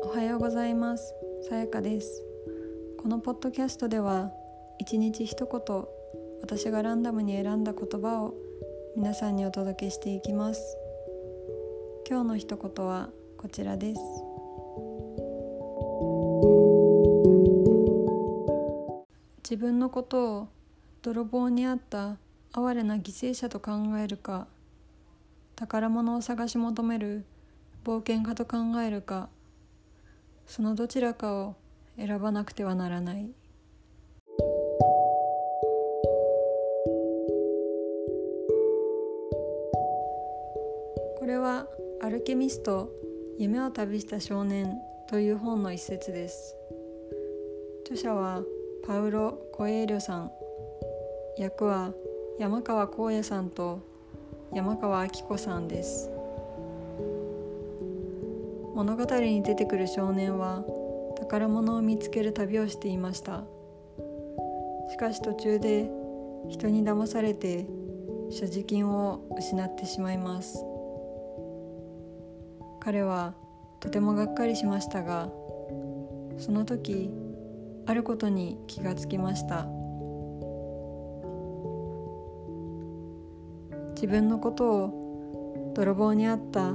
[0.00, 1.14] おはようございます。
[1.48, 2.22] さやかです。
[2.98, 4.30] このポッドキャストでは
[4.78, 5.84] 一日一言
[6.42, 8.34] 私がランダムに選んだ言葉を
[8.96, 10.76] 皆さんにお届けしていきます。
[12.08, 14.00] 今日の一言はこちらです。
[19.44, 20.48] 自分のことを
[21.02, 22.16] 泥棒にあった
[22.52, 24.48] 哀れな犠牲者と考えるか
[25.54, 27.24] 宝物を探し求める
[27.84, 29.28] 冒険家と考えるか
[30.46, 31.56] そのどちらかを
[31.96, 33.30] 選ばなくてはならない。
[41.18, 41.66] これは
[42.00, 42.90] 「アルケミスト
[43.38, 44.78] 夢を旅した少年」
[45.10, 46.56] という本の一節です。
[47.84, 48.42] 著者は
[48.84, 50.32] パウロ・コエーリョさん。
[51.36, 51.92] 役は
[52.38, 53.80] 山川光也さんと
[54.52, 56.15] 山川明子さんです。
[58.76, 60.62] 物語に出てくる少年は
[61.18, 63.44] 宝物を見つける旅をしていました。
[64.90, 65.88] しかし途中で
[66.50, 67.66] 人に騙されて
[68.28, 70.62] 所持金を失ってしまいます。
[72.80, 73.32] 彼は
[73.80, 75.30] とてもがっかりしましたが
[76.36, 77.10] その時
[77.86, 79.66] あることに気がつきました。
[83.94, 86.74] 自分のことを泥棒にあった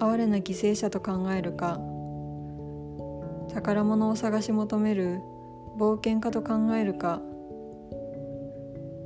[0.00, 1.80] 哀れな犠牲者と考えるか
[3.52, 5.20] 宝物を探し求める
[5.78, 7.20] 冒険家と考えるか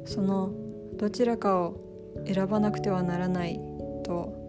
[0.04, 0.52] その
[0.96, 1.80] どちらかを
[2.26, 3.60] 選ばなくてはならない
[4.04, 4.42] と。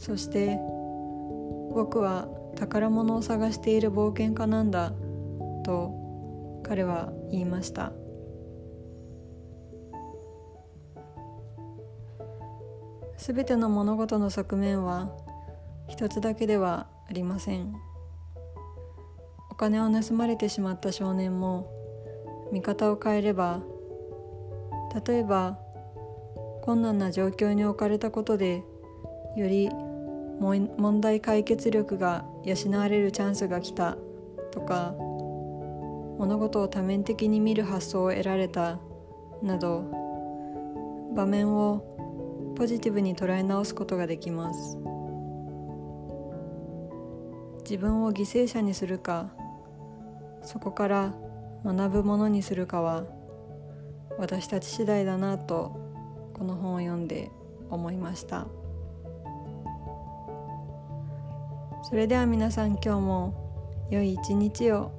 [0.00, 0.58] そして
[1.74, 4.92] 僕は宝物を探している冒険家なんだ
[5.62, 7.92] と彼は言いました。
[13.20, 15.10] すべての物事の側面は
[15.88, 17.74] 一つだけではありません。
[19.50, 21.70] お金を盗まれてしまった少年も
[22.50, 23.60] 見方を変えれば
[25.06, 25.58] 例えば
[26.62, 28.62] 困難な状況に置かれたことで
[29.36, 29.68] より
[30.40, 33.98] 問題解決力が養われるチャンスが来た
[34.50, 34.94] とか
[36.18, 38.78] 物事を多面的に見る発想を得られた
[39.42, 39.84] など
[41.14, 41.89] 場面を
[42.60, 44.76] ポジティブに捉え直すことができます。
[47.62, 49.30] 自分を犠牲者にするか
[50.42, 51.14] そこから
[51.64, 53.04] 学ぶものにするかは
[54.18, 57.30] 私たち次第だなとこの本を読んで
[57.70, 58.46] 思いました。
[61.82, 64.92] それでは皆さん今日も良い一日を。